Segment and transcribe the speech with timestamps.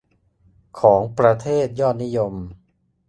[0.79, 2.33] ของประเทศยอดนิยม